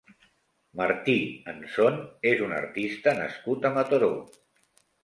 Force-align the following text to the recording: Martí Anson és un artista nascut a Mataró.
Martí 0.79 1.15
Anson 1.53 2.01
és 2.33 2.43
un 2.47 2.59
artista 2.61 3.17
nascut 3.21 3.71
a 3.71 3.77
Mataró. 3.79 4.15